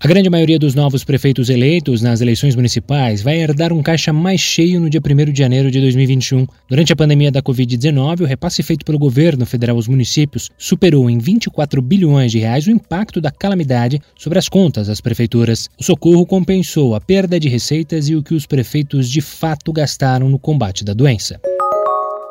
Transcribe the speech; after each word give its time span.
A 0.00 0.06
grande 0.06 0.30
maioria 0.30 0.60
dos 0.60 0.76
novos 0.76 1.02
prefeitos 1.02 1.50
eleitos 1.50 2.00
nas 2.00 2.20
eleições 2.20 2.54
municipais 2.54 3.20
vai 3.20 3.40
herdar 3.40 3.72
um 3.72 3.82
caixa 3.82 4.12
mais 4.12 4.40
cheio 4.40 4.80
no 4.80 4.88
dia 4.88 5.00
1 5.04 5.32
de 5.32 5.38
janeiro 5.40 5.72
de 5.72 5.80
2021. 5.80 6.46
Durante 6.68 6.92
a 6.92 6.96
pandemia 6.96 7.32
da 7.32 7.42
Covid-19, 7.42 8.20
o 8.20 8.24
repasse 8.24 8.62
feito 8.62 8.84
pelo 8.84 8.96
governo 8.96 9.44
federal 9.44 9.74
aos 9.74 9.88
municípios 9.88 10.50
superou 10.56 11.10
em 11.10 11.18
24 11.18 11.82
bilhões 11.82 12.30
de 12.30 12.38
reais 12.38 12.68
o 12.68 12.70
impacto 12.70 13.20
da 13.20 13.32
calamidade 13.32 14.00
sobre 14.16 14.38
as 14.38 14.48
contas 14.48 14.86
das 14.86 15.00
prefeituras. 15.00 15.68
O 15.76 15.82
socorro 15.82 16.24
compensou 16.24 16.94
a 16.94 17.00
perda 17.00 17.40
de 17.40 17.48
receitas 17.48 18.08
e 18.08 18.14
o 18.14 18.22
que 18.22 18.34
os 18.34 18.46
prefeitos 18.46 19.10
de 19.10 19.20
fato 19.20 19.72
gastaram 19.72 20.28
no 20.28 20.38
combate 20.38 20.84
da 20.84 20.94
doença. 20.94 21.40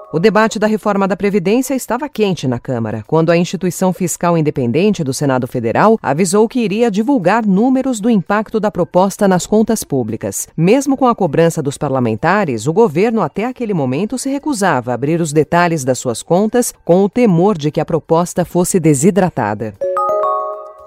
O 0.09 0.19
debate 0.19 0.57
da 0.57 0.67
reforma 0.67 1.05
da 1.05 1.17
Previdência 1.17 1.75
estava 1.75 2.07
quente 2.07 2.47
na 2.47 2.57
Câmara, 2.57 3.03
quando 3.05 3.29
a 3.29 3.35
instituição 3.35 3.91
fiscal 3.91 4.37
independente 4.37 5.03
do 5.03 5.13
Senado 5.13 5.45
Federal 5.47 5.99
avisou 6.01 6.47
que 6.47 6.61
iria 6.61 6.89
divulgar 6.89 7.45
números 7.45 7.99
do 7.99 8.09
impacto 8.09 8.57
da 8.57 8.71
proposta 8.71 9.27
nas 9.27 9.45
contas 9.45 9.83
públicas. 9.83 10.47
Mesmo 10.55 10.95
com 10.95 11.07
a 11.07 11.15
cobrança 11.15 11.61
dos 11.61 11.77
parlamentares, 11.77 12.67
o 12.67 12.73
governo 12.73 13.21
até 13.21 13.43
aquele 13.43 13.73
momento 13.73 14.17
se 14.17 14.29
recusava 14.29 14.91
a 14.91 14.93
abrir 14.93 15.19
os 15.19 15.33
detalhes 15.33 15.83
das 15.83 15.99
suas 15.99 16.23
contas, 16.23 16.73
com 16.85 17.03
o 17.03 17.09
temor 17.09 17.57
de 17.57 17.69
que 17.69 17.81
a 17.81 17.85
proposta 17.85 18.45
fosse 18.45 18.79
desidratada. 18.79 19.73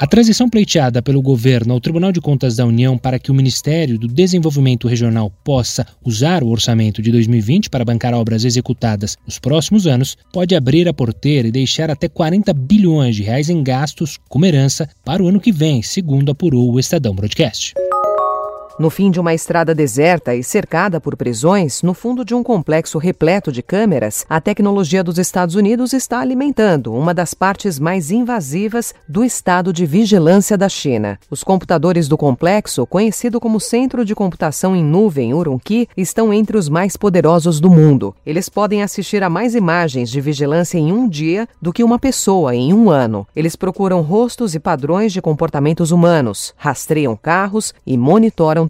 A 0.01 0.07
transição 0.07 0.49
pleiteada 0.49 1.03
pelo 1.03 1.21
governo 1.21 1.75
ao 1.75 1.81
Tribunal 1.81 2.11
de 2.11 2.23
Contas 2.23 2.57
da 2.57 2.65
União 2.65 2.97
para 2.97 3.19
que 3.19 3.31
o 3.31 3.35
Ministério 3.35 3.99
do 3.99 4.09
Desenvolvimento 4.09 4.89
Regional 4.89 5.31
possa 5.45 5.87
usar 6.03 6.43
o 6.43 6.49
orçamento 6.49 7.03
de 7.03 7.13
2020 7.13 7.69
para 7.69 7.85
bancar 7.85 8.15
obras 8.15 8.47
executadas 8.47 9.19
nos 9.27 9.39
próximos 9.39 9.87
anos 9.87 10.17
pode 10.33 10.57
abrir 10.57 10.89
a 10.89 10.95
porteira 10.95 11.49
e 11.49 11.53
deixar 11.53 11.91
até 11.91 12.09
40 12.09 12.51
bilhões 12.55 13.15
de 13.15 13.23
reais 13.23 13.51
em 13.51 13.63
gastos 13.63 14.17
como 14.27 14.47
herança 14.47 14.89
para 15.05 15.23
o 15.23 15.29
ano 15.29 15.39
que 15.39 15.53
vem, 15.53 15.83
segundo 15.83 16.33
apurou 16.33 16.73
o 16.73 16.81
Estadão 16.81 17.15
Broadcast. 17.15 17.75
No 18.81 18.89
fim 18.89 19.11
de 19.11 19.21
uma 19.21 19.35
estrada 19.35 19.75
deserta 19.75 20.35
e 20.35 20.43
cercada 20.43 20.99
por 20.99 21.15
prisões, 21.15 21.83
no 21.83 21.93
fundo 21.93 22.25
de 22.25 22.35
um 22.35 22.43
complexo 22.43 22.97
repleto 22.97 23.53
de 23.53 23.63
câmeras, 23.63 24.25
a 24.27 24.41
tecnologia 24.41 25.05
dos 25.05 25.19
Estados 25.19 25.55
Unidos 25.55 25.93
está 25.93 26.19
alimentando 26.19 26.95
uma 26.95 27.13
das 27.13 27.35
partes 27.35 27.79
mais 27.79 28.11
invasivas 28.11 28.95
do 29.07 29.23
estado 29.23 29.71
de 29.71 29.85
vigilância 29.85 30.57
da 30.57 30.67
China. 30.67 31.19
Os 31.31 31.45
computadores 31.45 32.09
do 32.09 32.17
complexo, 32.17 32.87
conhecido 32.87 33.39
como 33.39 33.61
Centro 33.61 34.03
de 34.03 34.15
Computação 34.15 34.75
em 34.75 34.83
Nuvem 34.83 35.35
Urumqi, 35.35 35.87
estão 35.95 36.33
entre 36.33 36.57
os 36.57 36.71
mais 36.71 36.97
poderosos 36.97 37.61
do 37.61 37.69
mundo. 37.69 38.15
Eles 38.25 38.49
podem 38.49 38.83
assistir 38.83 39.23
a 39.23 39.29
mais 39.29 39.55
imagens 39.55 40.09
de 40.09 40.23
vigilância 40.23 40.79
em 40.79 40.91
um 40.91 41.07
dia 41.07 41.47
do 41.61 41.71
que 41.71 41.85
uma 41.85 41.99
pessoa 41.99 42.57
em 42.57 42.73
um 42.73 42.89
ano. 42.89 43.27
Eles 43.37 43.57
procuram 43.57 44.01
rostos 44.01 44.55
e 44.55 44.59
padrões 44.59 45.13
de 45.13 45.21
comportamentos 45.21 45.91
humanos, 45.91 46.55
rastreiam 46.57 47.15
carros 47.15 47.75
e 47.87 47.99
monitoram 47.99 48.70